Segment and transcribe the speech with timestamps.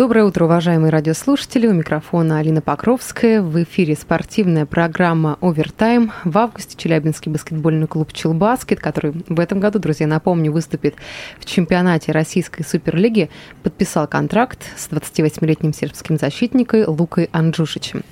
[0.00, 1.66] Доброе утро, уважаемые радиослушатели.
[1.66, 3.42] У микрофона Алина Покровская.
[3.42, 6.10] В эфире спортивная программа «Овертайм».
[6.24, 10.94] В августе Челябинский баскетбольный клуб «Челбаскет», который в этом году, друзья, напомню, выступит
[11.38, 13.28] в чемпионате Российской Суперлиги,
[13.62, 18.02] подписал контракт с 28-летним сербским защитником Лукой Анджушичем.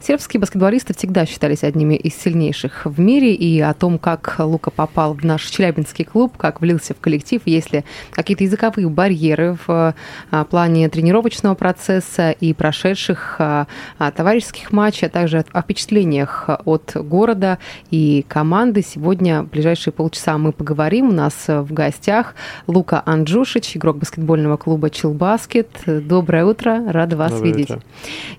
[0.00, 5.14] Сербские баскетболисты всегда считались одними из сильнейших в мире, и о том, как Лука попал
[5.14, 9.94] в наш Челябинский клуб, как влился в коллектив, есть ли какие-то языковые барьеры в
[10.32, 13.66] а, плане тренировок, тренировочного процесса и прошедших а,
[13.98, 17.58] а, товарищеских матчей, а также о впечатлениях от города
[17.90, 18.82] и команды.
[18.82, 21.10] Сегодня в ближайшие полчаса мы поговорим.
[21.10, 22.34] У нас в гостях
[22.66, 25.68] Лука Анджушич, игрок баскетбольного клуба Чилбаскет.
[25.86, 27.70] Доброе утро, рада вас Доброе видеть.
[27.70, 27.82] утро.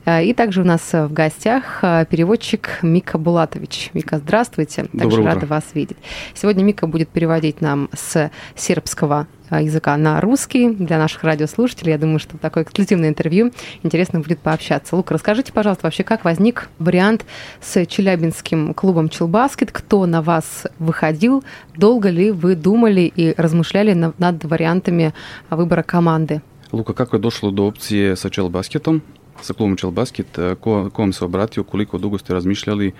[0.05, 3.91] А, И также у нас в гостях переводчик Мика Булатович.
[3.93, 4.83] Мика, здравствуйте.
[4.83, 5.33] Также Доброе утро.
[5.33, 5.97] рада вас видеть.
[6.33, 11.91] Сегодня Мика будет переводить нам с сербского языка на русский для наших радиослушателей.
[11.93, 13.51] Я думаю, что такое эксклюзивное интервью.
[13.83, 14.95] Интересно будет пообщаться.
[14.95, 17.25] Лука, расскажите, пожалуйста, вообще, как возник вариант
[17.61, 19.71] с челябинским клубом Челбаскет?
[19.71, 21.43] Кто на вас выходил?
[21.75, 25.13] Долго ли вы думали и размышляли на- над вариантами
[25.49, 26.41] выбора команды?
[26.71, 29.01] Kako je došlo do opcije sa Čelbasketom,
[29.41, 32.91] sa klubom Čelbasket, e, ko, ko vam se obratio, koliko dugo ste razmišljali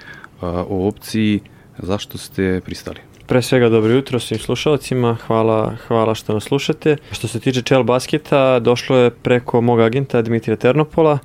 [0.42, 1.42] a, o opciji,
[1.78, 3.00] zašto ste pristali?
[3.28, 6.97] Pre svega dobro jutro svim slušalcima, hvala, hvala što nas slušate.
[7.11, 11.17] Što se tiče Čel basketa, došlo je preko mog agenta Dimitrija Ternopola,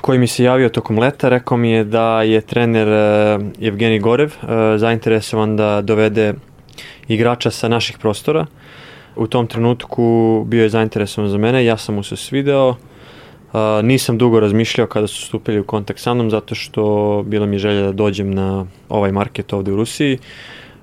[0.00, 4.28] koji mi se javio tokom leta, rekao mi je da je trener e, Evgenij Gorev
[4.28, 6.34] e, zainteresovan da dovede
[7.08, 8.46] igrača sa naših prostora.
[9.16, 12.76] U tom trenutku bio je zainteresovan za mene, ja sam mu se svideo.
[13.52, 17.58] A, nisam dugo razmišljao kada su stupili u kontakt sa mnom zato što bila mi
[17.58, 20.18] želja da dođem na ovaj market ovde u Rusiji.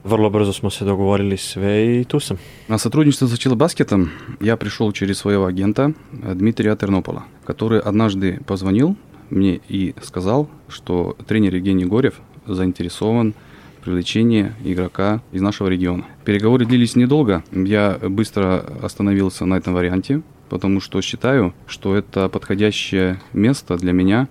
[0.04, 2.20] Vrlo brzo smo se dogovorili sve i tu.
[2.68, 4.10] На сотрудничество с Челбаскетом
[4.42, 5.92] я пришел через своего агента
[6.24, 8.96] э, Дмитрия Тернопола, который однажды позвонил
[9.30, 13.34] мне и сказал, что тренер Евгений Горев заинтересован
[13.80, 16.06] в привлечении игрока из нашего региона.
[16.26, 23.20] Переговоры длились недолго, я быстро остановился на этом варианте, потому что считаю, что это подходящее
[23.34, 24.28] место для меня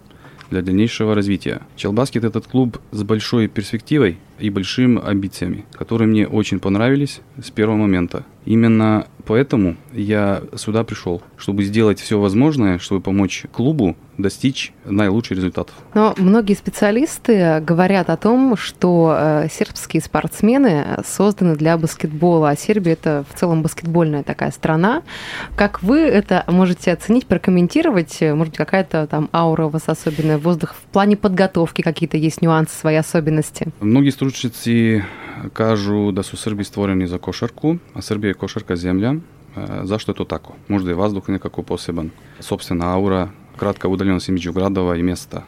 [0.50, 1.60] для дальнейшего развития.
[1.76, 7.76] Челбаскет этот клуб с большой перспективой и большими амбициями, которые мне очень понравились с первого
[7.76, 8.24] момента.
[8.44, 15.74] Именно поэтому я сюда пришел, чтобы сделать все возможное, чтобы помочь клубу достичь наилучших результатов.
[15.94, 22.92] Но многие специалисты говорят о том, что э, сербские спортсмены созданы для баскетбола, а Сербия
[22.92, 25.02] это в целом баскетбольная такая страна.
[25.56, 28.18] Как вы это можете оценить, прокомментировать?
[28.20, 32.74] Может быть, какая-то там аура у вас особенная, воздух в плане подготовки какие-то есть нюансы,
[32.74, 33.68] свои особенности?
[33.80, 35.00] Mnogi stručnjaci
[35.52, 39.12] kažu da su Srbi stvoreni za košarku, a Srbija je košarka zemlja.
[39.12, 39.18] E,
[39.82, 40.52] Zašto je to tako?
[40.68, 45.42] Možda je vazduh nekako poseban, sobstvena aura, kratka udaljenost između gradova i mjesta.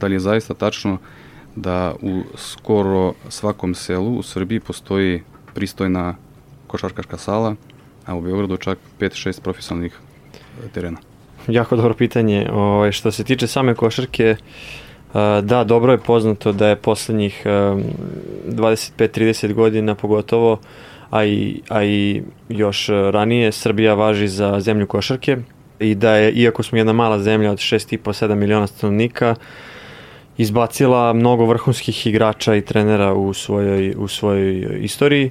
[0.00, 0.98] Da li je zaista tačno
[1.56, 5.22] da u skoro svakom selu u Srbiji postoji
[5.54, 6.14] pristojna
[6.66, 7.54] košarkaška sala,
[8.06, 9.98] a u Beogradu čak 5-6 profesionalnih
[10.72, 10.98] terena?
[11.48, 12.46] Jako dobro pitanje.
[12.52, 14.36] Ovaj, što se tiče same košarke,
[15.42, 17.84] da, dobro je poznato da je poslednjih em,
[18.46, 20.58] 25-30 godina pogotovo,
[21.10, 25.36] a i, a i još ranije, Srbija važi za zemlju košarke
[25.78, 29.34] i da je, iako smo jedna mala zemlja od 6,5-7 miliona stanovnika,
[30.38, 35.30] izbacila mnogo vrhunskih igrača i trenera u svojoj, u svojoj istoriji.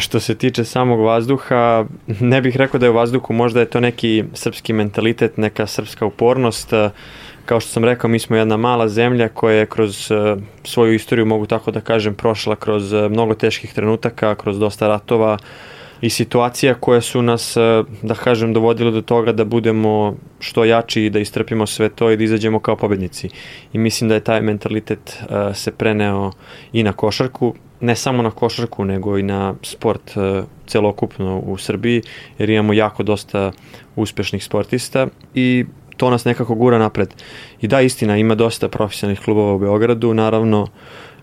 [0.00, 3.80] Što se tiče samog vazduha, ne bih rekao da je u vazduhu, možda je to
[3.80, 6.72] neki srpski mentalitet, neka srpska upornost.
[6.72, 6.90] A,
[7.48, 11.26] Kao što sam rekao, mi smo jedna mala zemlja koja je kroz e, svoju istoriju,
[11.26, 15.38] mogu tako da kažem, prošla kroz e, mnogo teških trenutaka, kroz dosta ratova
[16.00, 17.60] i situacija koje su nas, e,
[18.02, 22.16] da kažem, dovodile do toga da budemo što jači i da istrpimo sve to i
[22.16, 23.30] da izađemo kao pobednici.
[23.72, 25.22] I mislim da je taj mentalitet
[25.54, 26.30] se preneo
[26.72, 30.14] i na košarku, ne samo na košarku, nego i na sport
[30.66, 32.02] celokupno u Srbiji,
[32.38, 33.52] jer imamo jako dosta
[33.96, 35.64] uspešnih sportista i
[35.98, 37.14] to nas nekako gura napred.
[37.60, 40.66] I da, istina, ima dosta profesionalnih klubova u Beogradu, naravno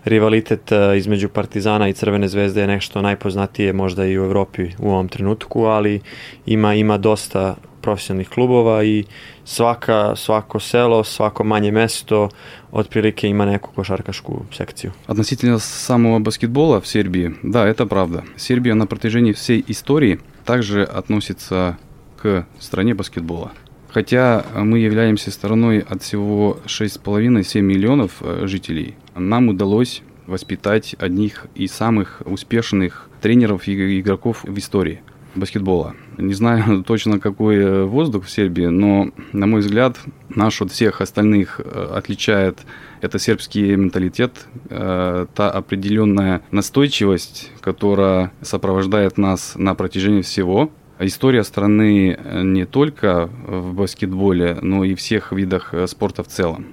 [0.04, 4.90] rivalitet e, između Partizana i Crvene zvezde je nešto najpoznatije možda i u Evropi u
[4.90, 6.00] ovom trenutku, ali
[6.46, 9.04] ima ima dosta profesionalnih klubova i
[9.44, 12.28] svaka, svako selo, svako manje mesto
[12.72, 14.92] otprilike има неку кошаркашку секцию.
[15.06, 18.24] Относительно самого баскетбола в Сербии, да, это правда.
[18.36, 21.76] Сербия на протяжении всей истории также относится
[22.16, 23.52] к стране баскетбола.
[23.96, 31.72] Хотя мы являемся страной от всего 6,5-7 миллионов э, жителей, нам удалось воспитать одних из
[31.72, 35.00] самых успешных тренеров и игроков в истории
[35.34, 35.94] баскетбола.
[36.18, 39.96] Не знаю точно, какой э, воздух в Сербии, но, на мой взгляд,
[40.28, 42.58] наш от всех остальных э, отличает
[43.00, 50.70] это сербский менталитет, э, та определенная настойчивость, которая сопровождает нас на протяжении всего.
[50.98, 56.66] История страны не только в баскетболе, но и всех видах спорта в целом.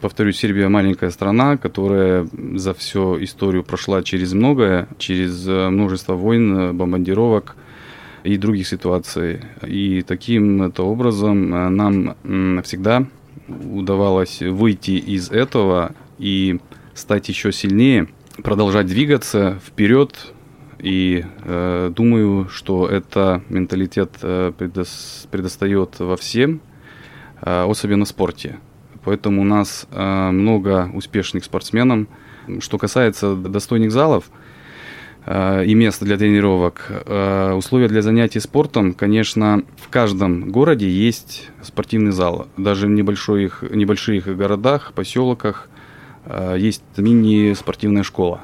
[0.00, 7.56] Повторюсь, Сербия маленькая страна, которая за всю историю прошла через многое, через множество войн, бомбардировок–
[8.24, 9.40] и других ситуаций.
[9.66, 12.14] И таким-то образом э, нам
[12.62, 13.06] всегда
[13.48, 16.60] удавалось выйти из этого и
[16.94, 18.08] стать еще сильнее,
[18.42, 20.32] продолжать двигаться вперед.
[20.82, 26.60] И э, думаю, что это менталитет э, предос, предостает во всем,
[27.42, 28.58] э, особенно в спорте.
[29.04, 32.08] Поэтому у нас э, много успешных спортсменов.
[32.60, 34.30] Что касается достойных залов,
[35.26, 36.86] Э, и место для тренировок.
[37.06, 42.48] Э, условия для занятий спортом, конечно, в каждом городе есть спортивный зал.
[42.56, 45.68] Даже в небольших, небольших городах, поселках
[46.24, 48.40] э, есть мини-спортивная школа.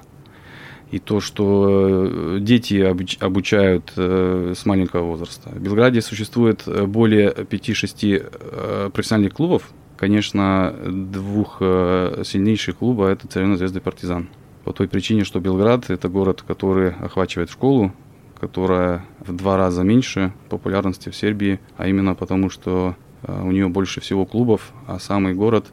[0.91, 2.77] И то, что дети
[3.21, 5.51] обучают с маленького возраста.
[5.51, 9.69] В Белграде существует более 5-6 профессиональных клубов.
[9.97, 14.29] Конечно, двух сильнейших клуба– это «Царевна Звезда» и «Партизан»
[14.67, 17.93] по той причине, что Белград– это город, который охватывает школу,
[18.41, 23.69] которая в два раза меньше популярности в Сербии, а именно потому, что э, у нее
[23.69, 25.67] больше всего клубов, а самый город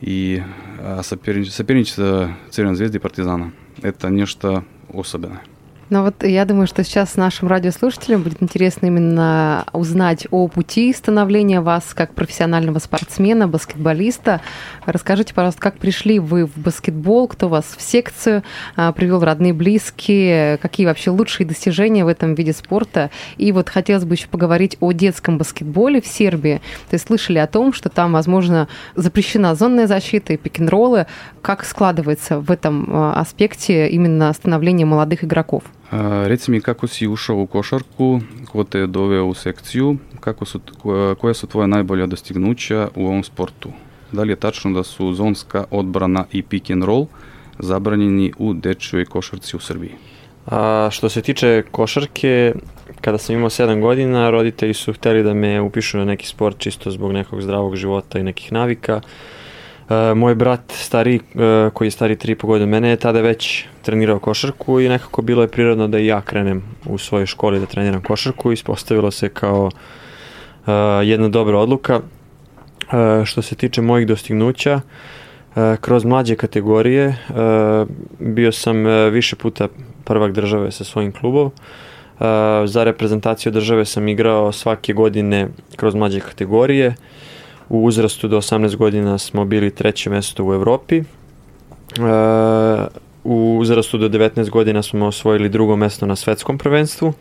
[0.00, 0.42] и
[1.02, 5.42] соперничество Цервен Звезды и Партизана– это нечто особенное.
[5.92, 11.60] Но вот я думаю, что сейчас нашим радиослушателям будет интересно именно узнать о пути становления
[11.60, 14.40] вас как профессионального спортсмена, баскетболиста.
[14.86, 18.42] Расскажите, пожалуйста, как пришли вы в баскетбол, кто вас в секцию
[18.74, 23.10] а, привел, родные, близкие, какие вообще лучшие достижения в этом виде спорта.
[23.36, 26.62] И вот хотелось бы еще поговорить о детском баскетболе в Сербии.
[26.88, 28.66] То есть слышали о том, что там, возможно,
[28.96, 31.04] запрещена зонная защита и пик-н-роллы.
[31.42, 35.64] Как складывается в этом а, аспекте именно становление молодых игроков?
[36.26, 38.20] Reci mi kako si ušao u košarku,
[38.52, 40.60] ko te je doveo u sekciju, kako su,
[41.18, 43.68] koja su tvoja najbolja dostignuća u ovom sportu?
[44.12, 47.06] Da li je tačno da su zonska odbrana i pick and roll
[47.58, 49.92] zabranjeni u dečjoj košarci u Srbiji?
[50.46, 52.54] A, što se tiče košarke,
[53.00, 56.90] kada sam imao 7 godina, roditelji su hteli da me upišu na neki sport čisto
[56.90, 59.00] zbog nekog zdravog života i nekih navika.
[59.88, 64.18] Uh, moj brat stari, uh, koji je stari 3,5 godine mene, je tada već trenirao
[64.18, 68.02] košarku i nekako bilo je prirodno da i ja krenem u svojoj školi da treniram
[68.02, 71.96] košarku i ispostavilo se kao uh, jedna dobra odluka.
[71.96, 77.88] Uh, što se tiče mojih dostignuća, uh, kroz mlađe kategorije uh,
[78.18, 79.68] bio sam uh, više puta
[80.04, 81.50] prvak države sa svojim klubom.
[82.64, 86.94] Za reprezentaciju države sam igrao svake godine kroz mlađe kategorije.
[87.68, 91.02] U uzrastu do 18 godina smo bili treće mesto u Evropi.
[93.24, 97.12] U uzrastu do 19 godina smo osvojili drugo mesto na svetskom prvenstvu.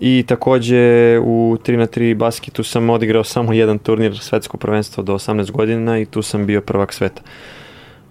[0.00, 5.14] I takođe u 3 na 3 basketu sam odigrao samo jedan turnir svetsko prvenstvo do
[5.14, 7.22] 18 godina i tu sam bio prvak sveta.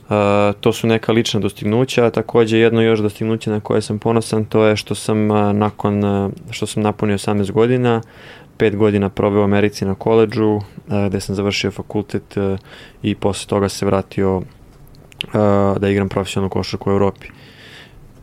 [0.01, 0.15] Uh,
[0.59, 4.75] to su neka lična dostignuća, takođe jedno još dostignuće na koje sam ponosan to je
[4.75, 8.01] što sam uh, nakon uh, što sam napunio 18 godina
[8.61, 12.57] pet godina proveo u Americi na koleđu, e, gde sam završio fakultet e,
[13.03, 14.41] i posle toga se vratio
[15.79, 17.27] da igram profesionalnu košarku u Evropi.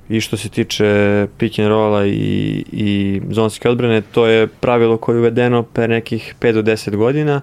[0.08, 5.16] I što se tiče pick and rolla i, i zonske odbrane, to je pravilo koje
[5.16, 7.40] je uvedeno pre nekih 5 do 10 godina.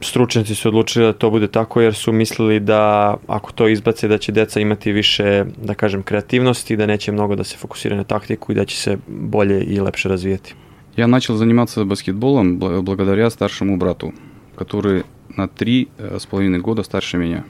[0.00, 4.18] Stručnjaci su odlučili da to bude tako jer su mislili da ako to izbace da
[4.18, 8.52] će deca imati više, da kažem, kreativnosti, da neće mnogo da se fokusira na taktiku
[8.52, 10.54] i da će se bolje i lepše razvijati.
[10.98, 14.12] Я начал заниматься баскетболом благодаря старшему брату,
[14.56, 15.04] который
[15.36, 17.44] на три с половиной года старше меня.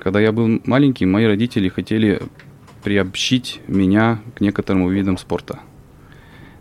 [0.00, 2.22] Когда я был маленький, мои родители хотели
[2.82, 5.60] приобщить меня к некоторым видам спорта.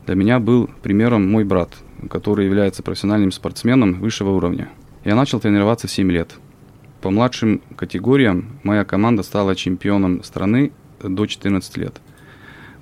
[0.06, 1.74] Для меня был примером мой брат,
[2.10, 4.70] который является профессиональным спортсменом высшего уровня.
[5.06, 6.36] Я начал тренироваться в 7 лет.
[7.02, 12.02] По младшим категориям моя команда стала чемпионом страны до 14 лет.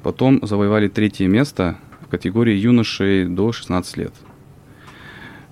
[0.01, 4.13] Потом завоевали третье место в категории юношей до 16 лет.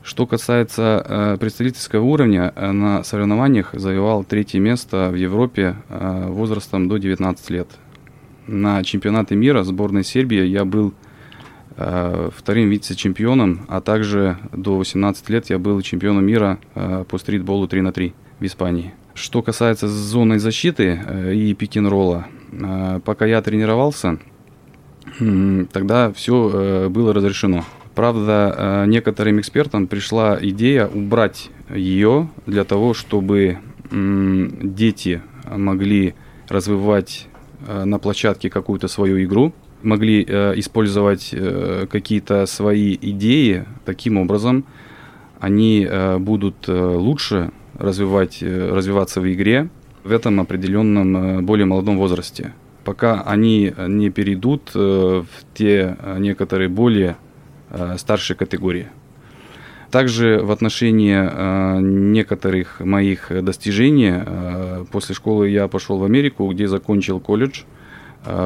[0.06, 6.88] Что касается э, представительского уровня, э, на соревнованиях завоевал третье место в Европе э, возрастом
[6.88, 7.68] до 19 лет.
[8.46, 10.94] На чемпионате мира сборной Сербии я был
[11.76, 17.68] э, вторым вице-чемпионом, а также до 18 лет я был чемпионом мира э, по стритболу
[17.68, 18.94] 3 на 3 в Испании.
[19.16, 24.20] Что касается зоны защиты э, и пик-н-ролла, э, пока я тренировался,
[25.20, 27.66] м, тогда все э, было разрешено.
[27.96, 33.60] Правда, э, некоторым экспертам пришла идея убрать ее для того, чтобы
[33.90, 36.14] дети могли
[36.50, 37.28] развивать
[37.66, 41.34] э, на площадке какую-то свою игру, могли э, использовать
[41.90, 44.66] какие-то свои идеи таким образом,
[45.40, 45.88] они
[46.20, 49.70] будут лучше развивать, развиваться в игре
[50.04, 52.54] в этом определенном более молодом возрасте.
[52.84, 57.18] Пока они не перейдут в те некоторые более
[57.76, 58.88] э, старшие категории.
[59.92, 66.68] Также в отношении э, некоторых моих достижений э, после школы я пошел в Америку, где
[66.68, 67.62] закончил колледж,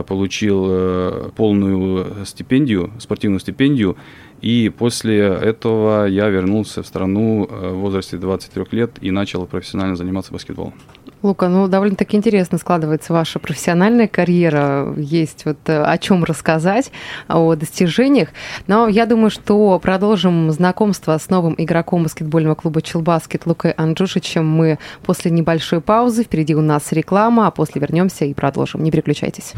[0.07, 3.95] получил полную стипендию, спортивную стипендию,
[4.41, 10.33] и после этого я вернулся в страну в возрасте 23 лет и начал профессионально заниматься
[10.33, 10.74] баскетболом.
[11.21, 14.93] Лука, ну довольно-таки интересно складывается ваша профессиональная карьера.
[14.97, 16.91] Есть вот э, о чем рассказать,
[17.27, 18.29] о достижениях.
[18.67, 24.79] Но я думаю, что продолжим знакомство с новым игроком баскетбольного клуба Челбаскет Лукой Анджушичем мы
[25.03, 26.23] после небольшой паузы.
[26.23, 28.83] Впереди у нас реклама, а после вернемся и продолжим.
[28.83, 29.53] Не переключайтесь.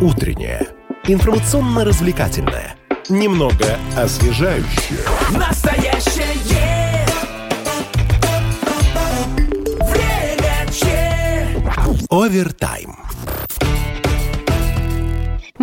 [0.00, 0.68] Утреннее.
[1.08, 2.76] Информационно-развлекательное.
[3.08, 4.98] Немного освежающее.
[5.36, 6.15] Настоящее.
[12.08, 12.94] Овертайм.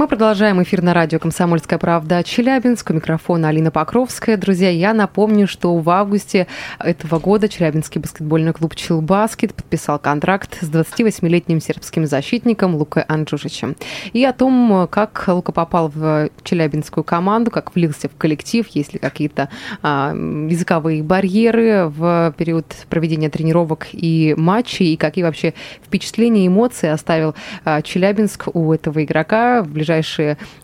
[0.03, 2.89] Мы продолжаем эфир на радио «Комсомольская правда» Челябинск.
[2.89, 4.35] У микрофона Алина Покровская.
[4.35, 10.69] Друзья, я напомню, что в августе этого года Челябинский баскетбольный клуб «Челбаскет» подписал контракт с
[10.69, 13.77] 28-летним сербским защитником Лукой Анджушичем.
[14.11, 18.99] И о том, как Лука попал в челябинскую команду, как влился в коллектив, есть ли
[18.99, 19.47] какие-то
[19.81, 27.35] а, языковые барьеры в период проведения тренировок и матчей, и какие вообще впечатления эмоции оставил
[27.63, 29.92] а, Челябинск у этого игрока в ближайшее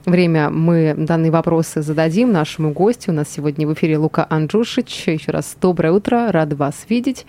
[0.06, 3.12] время мы данные вопросы зададим нашему гостю.
[3.12, 5.08] У нас сегодня в эфире Лука Анджушич.
[5.08, 7.26] Еще раз доброе утро, рада вас видеть.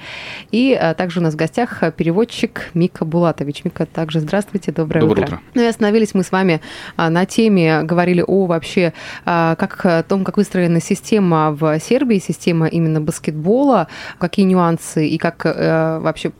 [0.50, 3.64] И а, также у нас в гостях переводчик Мика Булатович.
[3.64, 5.34] Мика, также здравствуйте, доброе, Доброе утро.
[5.36, 5.40] утро.
[5.54, 6.60] Ну и остановились мы с вами
[6.96, 8.92] а, на теме, говорили о вообще
[9.24, 13.88] а, как, о том, как выстроена система в Сербии, система именно баскетбола,
[14.18, 16.30] какие нюансы и как э, вообще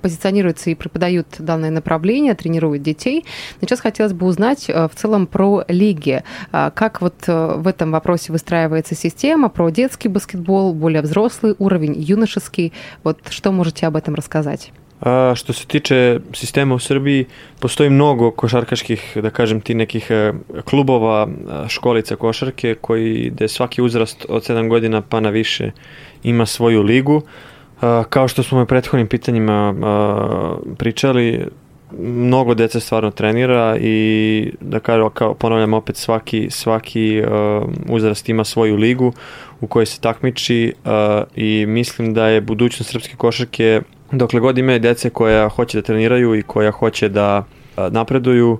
[0.00, 3.24] позиционируется и преподают данное направление, тренируют детей.
[3.60, 6.22] Но Сейчас хотелось бы узнать в целом про лиги.
[6.52, 11.94] А, Как вот э, в этом вопросе выстраивается система, про детский баскетбол, более взрослый уровень,
[11.98, 12.72] юношеский.
[13.02, 14.72] Вот что можете об этом рассказать?
[15.00, 17.26] A, što se tiče sistema u Srbiji,
[17.58, 20.32] postoji mnogo košarkaških, da kažem ti nekih e,
[20.64, 25.70] klubova, e, školica košarke koji gde svaki uzrast od 7 godina pa na više
[26.22, 27.22] ima svoju ligu.
[27.82, 31.48] E, Kao što smo u prethodnim pitanjima e, pričali,
[31.98, 37.26] mnogo dece stvarno trenira i da kažem, kao ponavljam opet svaki, svaki e,
[37.88, 39.12] uzrast ima svoju ligu
[39.60, 40.72] u kojoj se takmiči e,
[41.36, 43.82] i mislim da je budućnost srpske košarke
[44.12, 47.44] dokle god imaju dece koja hoće da treniraju i koja hoće da
[47.76, 48.58] a, napreduju,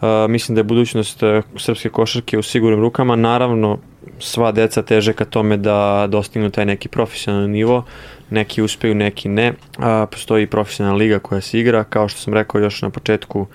[0.00, 3.16] a, mislim da je budućnost a, srpske košarke u sigurnim rukama.
[3.16, 3.78] Naravno,
[4.18, 7.84] sva deca teže ka tome da dostignu taj neki profesionalni nivo.
[8.30, 9.52] Neki uspeju, neki ne.
[9.78, 11.84] A, postoji profesionalna liga koja se igra.
[11.84, 13.46] Kao što sam rekao još na početku,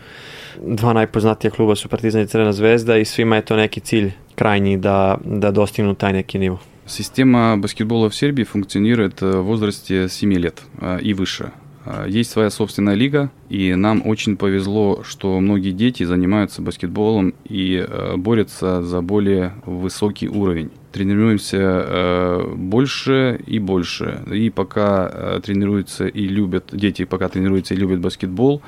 [0.67, 4.77] dva najpoznatija kluba su Partizan i Crvena zvezda i svima je to neki cilj krajnji
[4.77, 6.59] da, da dostignu taj neki nivo.
[6.87, 10.63] Система баскетбола в Сербии функционирует в возрасте 7 лет
[11.01, 11.51] и выше.
[11.85, 17.85] Э, Есть своя собственная лига, и нам очень повезло, что многие дети занимаются баскетболом и
[17.87, 20.71] э, борются за более высокий уровень.
[20.91, 24.23] Тренируемся э, больше и больше.
[24.31, 28.61] И пока тренируются и любят, дети пока тренируются и любят баскетбол,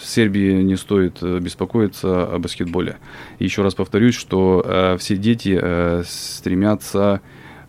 [0.00, 2.96] в Сербии не стоит э, беспокоиться о баскетболе.
[3.38, 7.20] Еще раз повторюсь, что все дети э, стремятся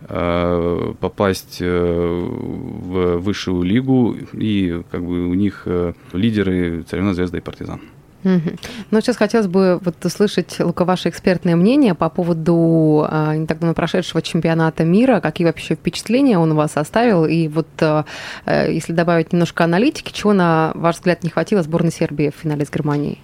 [0.07, 7.41] попасть э, в высшую лигу, и как бы у них э, лидеры Царевна Звезда и
[7.41, 7.81] Партизан.
[8.23, 13.59] Но сейчас хотелось бы вот услышать, Лука, ваше экспертное мнение по поводу а, не так
[13.59, 15.19] давно прошедшего чемпионата мира.
[15.19, 17.25] Какие вообще впечатления он у вас оставил?
[17.25, 18.03] И вот э,
[18.45, 22.71] если добавить немножко аналитики, чего, на ваш взгляд, не хватило сборной Сербии в финале с
[22.71, 23.19] Германией?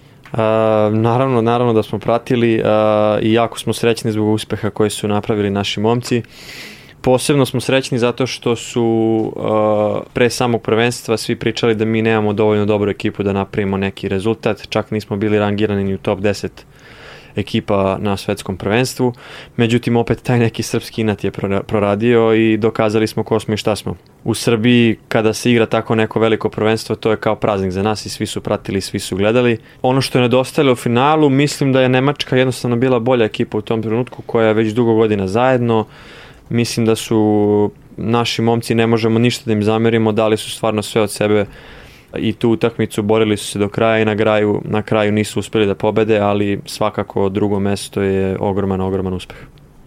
[0.92, 5.50] Naravno, naravno da smo pratili a, i jako smo srećni zbog uspeha koje su napravili
[5.50, 6.22] naši momci.
[7.00, 12.32] Posebno smo srećni zato što su a, pre samog prvenstva svi pričali da mi nemamo
[12.32, 14.68] dovoljno dobru ekipu da napravimo neki rezultat.
[14.68, 16.48] Čak nismo bili rangirani ni u top 10
[17.36, 19.12] ekipa na svetskom prvenstvu.
[19.56, 23.56] Međutim, opet taj neki srpski inat je prora- proradio i dokazali smo ko smo i
[23.56, 23.96] šta smo.
[24.24, 28.06] U Srbiji, kada se igra tako neko veliko prvenstvo, to je kao praznik za nas
[28.06, 29.58] i svi su pratili, svi su gledali.
[29.82, 33.62] Ono što je nedostajalo u finalu, mislim da je Nemačka jednostavno bila bolja ekipa u
[33.62, 35.86] tom trenutku koja je već dugo godina zajedno.
[36.48, 41.02] Mislim da su naši momci, ne možemo ništa da im zamerimo, dali su stvarno sve
[41.02, 41.46] od sebe
[42.16, 45.66] i tu utakmicu borili su se do kraja i na kraju, na kraju nisu uspeli
[45.66, 49.38] da pobede, ali svakako drugo mesto je ogroman, ogroman uspeh.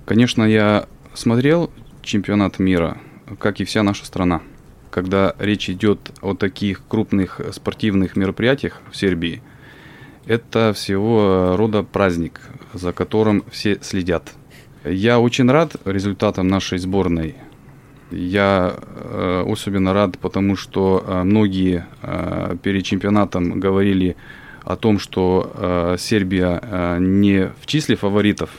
[0.05, 1.69] Конечно, я смотрел
[2.01, 2.97] чемпионат мира,
[3.39, 4.41] как и вся наша страна.
[4.89, 9.41] Когда речь идет о таких крупных спортивных мероприятиях в Сербии,
[10.27, 12.41] это всего рода праздник,
[12.73, 14.33] за которым все следят.
[14.85, 17.35] Я очень рад результатам нашей сборной.
[18.13, 24.15] Я э, особенно рад, потому что э, многие э, перед чемпионатом говорили
[24.63, 28.49] о том, что Сербия не в числе фаворитов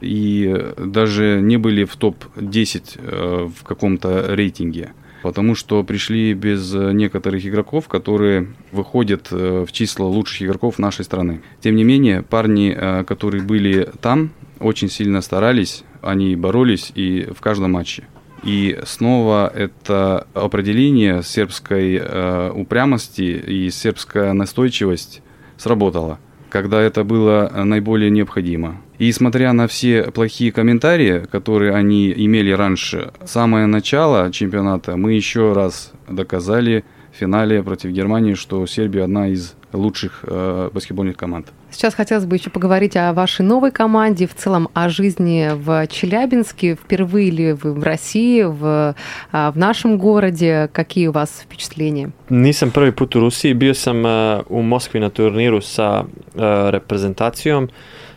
[0.00, 4.92] и даже не были в топ-10 э, в каком-то рейтинге.
[5.24, 11.40] Потому что пришли без некоторых игроков, которые выходят в числа лучших игроков нашей страны.
[11.60, 17.72] Тем не менее, парни, которые были там, очень сильно старались, они боролись и в каждом
[17.72, 18.04] матче.
[18.42, 25.22] И снова это определение сербской э, упрямости и сербская настойчивость
[25.56, 26.18] сработала,
[26.48, 28.80] когда это было э, наиболее необходимо.
[28.98, 35.52] И смотря на все плохие комментарии, которые они имели раньше, самое начало чемпионата мы еще
[35.52, 41.52] раз доказали в финале против Германии, что Сербия одна из лучших э, баскетбольных команд.
[41.70, 46.74] Сейчас хотелось бы еще поговорить о вашей новой команде, в целом о жизни в Челябинске.
[46.74, 48.94] Впервые ли вы в России, в,
[49.32, 50.70] а, в нашем goroде?
[50.72, 52.10] Какие у вас впечатления?
[52.30, 54.10] Nisam prvi put u Rusiji, bio sam uh,
[54.48, 57.68] u Moskvi na turniru sa uh, reprezentacijom.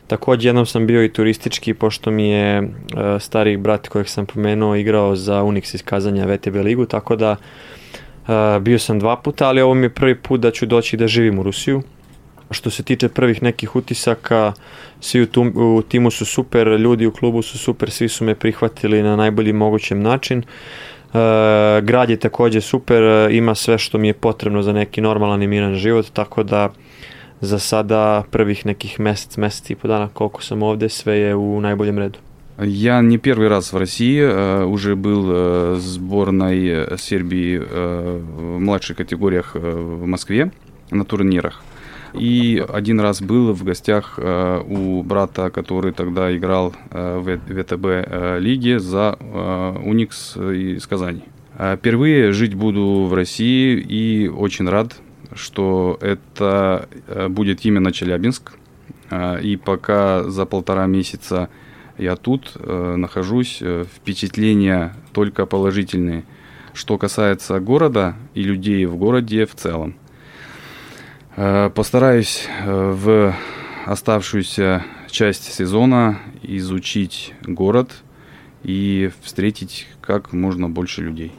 [0.08, 2.68] Takođe jednom sam bio i turistički, pošto mi je uh,
[3.20, 7.38] stariji brat kojeg sam pomenuo igrao za Unix iz Kazanja VTB ligu, tako da uh,
[8.62, 11.40] bio sam dva puta, ali ovo mi je prvi put da ću doći da živim
[11.40, 11.82] u Rusiju.
[12.52, 14.54] Što se tiče prvih nekih utisaka,
[15.00, 18.36] svi u, tu, u timu su super, ljudi u klubu su super, svi su me
[18.36, 20.40] prihvatili na najbolji mogućem način.
[20.40, 20.44] E,
[21.82, 25.76] grad je takođe super, ima sve što mi je potrebno za neki normalan i miran
[25.76, 26.70] život, tako da
[27.42, 31.62] za sada prvih nekih mesec, mesec i po dana koliko sam ovde, sve je u
[31.62, 32.20] najboljem redu.
[32.64, 38.98] Я не первый раз в России, э, уже был э, сборной э, Сербии в младших
[38.98, 40.52] категориях в Москве
[40.92, 41.64] на турнирах.
[42.14, 49.18] И один раз был в гостях у брата, который тогда играл в ВТБ лиге за
[49.82, 51.24] Уникс из Казани.
[51.58, 54.98] А Впервые жить буду в России и очень рад,
[55.34, 56.90] что это
[57.30, 58.52] будет именно Челябинск.
[59.42, 61.48] И пока за полтора месяца
[61.98, 66.24] я тут э, нахожусь, э, впечатления только положительные.
[66.74, 69.96] Что касается города и людей в городе в целом.
[71.36, 73.36] Э, Постараюсь э, в
[73.86, 77.92] оставшуюся часть сезона изучить город
[78.64, 81.32] и встретить как можно больше людей.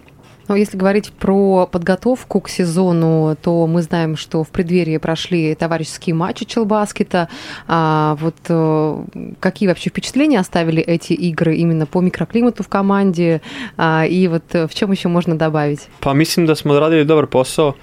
[0.48, 6.14] Но если говорить про подготовку к сезону, то мы знаем, что в преддверии прошли товарищеские
[6.14, 7.28] матчи Челбаскета.
[7.68, 9.04] А вот э,
[9.40, 13.40] какие вообще впечатления оставили эти игры именно по микроклимату в команде?
[13.76, 15.88] А, и вот э, в чем еще можно добавить?
[16.00, 17.74] Pa mislim da smo odradili dobar posao,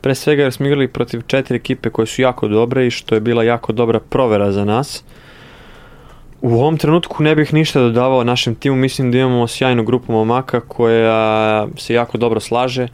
[0.00, 3.20] pre svega jer smo igrali protiv četiri ekipe koje su jako dobre i što je
[3.20, 5.04] bila jako dobra provera za nas.
[6.42, 10.60] U ovom trenutku ne bih ništa dodavao našem timu, mislim da imamo sjajnu grupu momaka
[10.60, 12.88] koja se jako dobro slaže.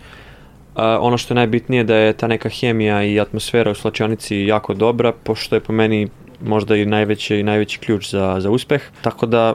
[0.74, 4.74] A, ono što je najbitnije da je ta neka hemija i atmosfera u slačionici jako
[4.74, 6.08] dobra, pošto je po meni
[6.44, 8.82] možda i najveći, najveći ključ za, za uspeh.
[9.02, 9.54] Tako da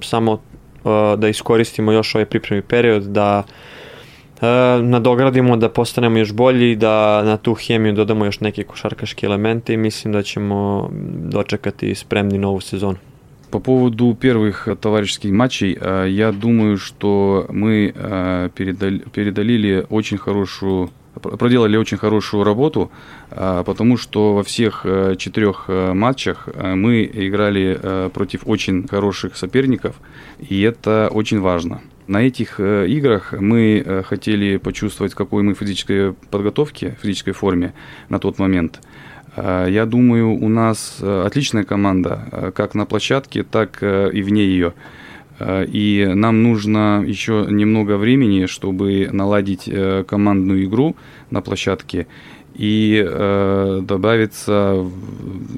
[0.00, 0.40] samo
[0.84, 3.42] a, da iskoristimo još ovaj pripremni period, da
[4.40, 4.46] e,
[4.82, 9.76] nadogradimo, da postanemo još bolji, da na tu hemiju dodamo još neke košarkaške elemente i
[9.76, 12.98] mislim da ćemo dočekati spremni novu sezonu.
[13.50, 20.90] По поводу первых товарищеских матчей, э, я думаю, что мы э, передали- передалили очень хорошую
[21.18, 22.90] проделали очень хорошую работу,
[23.30, 29.96] потому что во всех э, четырех э, матчах э, мы играли против очень хороших соперников,
[30.38, 31.80] и это очень важно.
[32.06, 37.74] На этих играх мы хотели почувствовать, какой мы физической подготовке, физической форме
[38.08, 38.80] на тот момент.
[39.40, 44.72] Я думаю, у нас отличная команда, как на площадке, так и вне ее.
[45.38, 50.96] Э, и нам нужно еще немного времени, чтобы наладить э, командную игру
[51.30, 52.06] на площадке
[52.54, 54.84] и э, добавиться,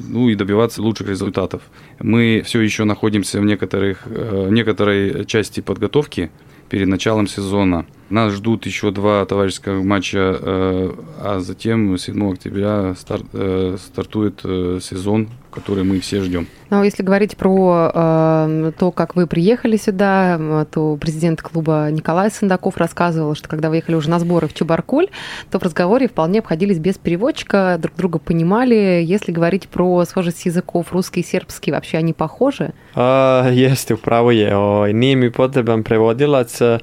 [0.08, 1.62] ну и добиваться лучших результатов.
[1.98, 6.30] Мы все еще находимся в некоторых, э, некоторой части подготовки
[6.68, 7.86] перед началом сезона.
[8.10, 10.90] Нас ждут еще два товарищеских матча, э,
[11.22, 16.48] а затем 7 октября старт, э, стартует э, сезон, который мы все ждем.
[16.70, 22.78] Ну, если говорить про э, то, как вы приехали сюда, то президент клуба Николай Сандаков
[22.78, 25.06] рассказывал, что когда вы ехали уже на сборы в Чебаркуль,
[25.52, 29.04] то в разговоре вполне обходились без переводчика, друг друга понимали.
[29.04, 32.72] Если говорить про схожесть языков, русский и сербский, вообще они похожи?
[32.96, 34.56] А, jeste, upravo je.
[34.56, 36.80] O, nije mi potreban prevodilac.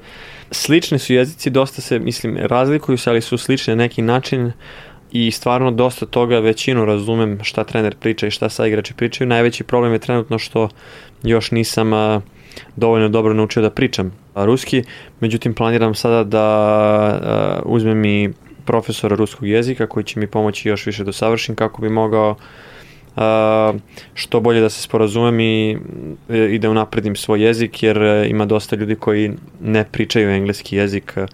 [0.50, 4.52] Slični su jezici, dosta se, mislim, razlikuju se, ali su slični na neki način
[5.12, 9.28] i stvarno dosta toga većinu razumem šta trener priča i šta sa igrači pričaju.
[9.28, 10.68] Najveći problem je trenutno što
[11.22, 12.20] još nisam a,
[12.76, 14.82] dovoljno dobro naučio da pričam ruski,
[15.20, 18.30] međutim planiram sada da a, uzmem i
[18.64, 22.36] profesora ruskog jezika koji će mi pomoći još više da savršim kako bi mogao
[24.14, 25.78] što bolje da se sporazumem i,
[26.28, 31.12] i da unapredim svoj jezik, jer e, ima dosta ljudi koji ne pričaju engleski jezik,
[31.16, 31.26] e,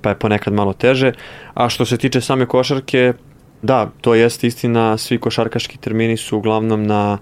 [0.00, 1.12] pa je ponekad malo teže.
[1.54, 3.12] A što se tiče same košarke,
[3.62, 7.18] da, to jeste istina, svi košarkaški termini su uglavnom na,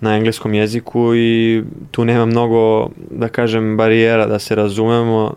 [0.00, 5.34] na engleskom jeziku i tu nema mnogo, da kažem, barijera da se razumemo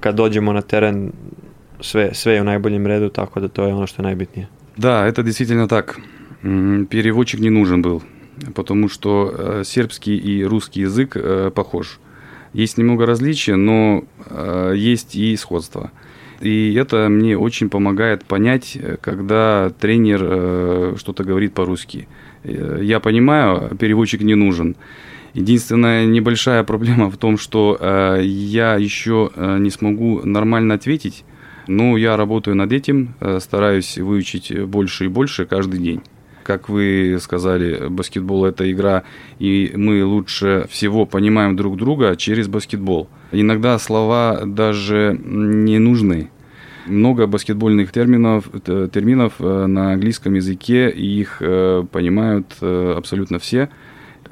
[0.00, 1.12] kad dođemo na teren
[1.80, 4.48] sve, sve je u najboljem redu, tako da to je ono što je najbitnije.
[4.76, 6.00] Da, это действительно так.
[6.42, 8.02] Переводчик не нужен был,
[8.54, 11.98] потому что э, сербский и русский язык э, похож.
[12.52, 15.90] Есть немного различия, но э, есть и сходство.
[16.40, 22.06] И это мне очень помогает понять, когда тренер что-то говорит по-русски.
[22.44, 24.76] Я понимаю, переводчик не нужен.
[25.34, 27.76] Единственная небольшая проблема в том, что
[28.20, 31.24] я еще не смогу нормально ответить,
[31.66, 36.02] но я работаю над этим, стараюсь выучить больше и больше каждый день
[36.48, 39.02] как вы сказали, баскетбол это игра,
[39.38, 43.10] и мы лучше всего понимаем друг друга через баскетбол.
[43.32, 46.30] Иногда слова даже не нужны.
[46.86, 53.68] Много баскетбольных терминов, терминов э, на английском языке, и их э, понимают э, абсолютно все,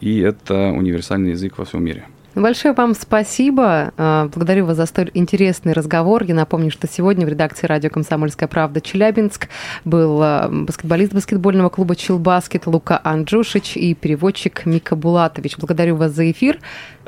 [0.01, 2.07] и это универсальный язык во всем мире.
[2.37, 3.95] Большое вам спасибо.
[3.97, 6.23] А, благодарю вас за столь интересный разговор.
[6.23, 9.49] Я напомню, что сегодня в редакции радио «Комсомольская правда» Челябинск
[9.87, 15.57] был а, баскетболист баскетбольного клуба «Челбаскет» Лука Анджушич и переводчик Мика Булатович.
[15.57, 16.59] Благодарю вас за эфир.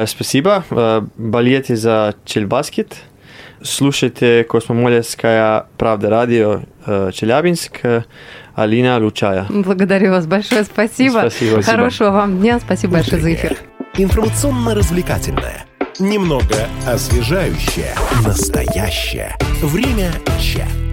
[0.02, 0.64] Спасибо.
[1.18, 2.96] Болейте за Челбаскет.
[3.60, 6.60] Слушайте Космомолевская правда радио
[7.12, 7.80] Челябинск.
[8.54, 9.44] Алина Лучая.
[9.50, 10.64] Благодарю вас большое.
[10.64, 11.18] Спасибо.
[11.18, 11.60] Спасибо.
[11.60, 12.58] Хорошего вам дня.
[12.60, 13.58] Спасибо большое за эфир
[14.02, 15.66] информационно-развлекательное,
[15.98, 19.37] немного освежающее, настоящее.
[19.62, 20.88] Время чат.